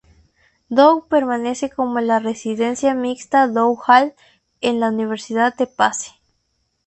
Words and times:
Dow, 0.71 1.05
permanece 1.09 1.69
como 1.69 1.99
la 1.99 2.17
residencia 2.17 2.95
mixta 2.95 3.47
Dow 3.47 3.77
Hall 3.85 4.15
en 4.59 4.79
la 4.79 4.89
universidad 4.89 5.53
de 5.55 5.67
Pace. 5.67 6.13